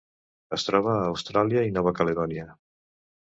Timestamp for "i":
1.69-1.75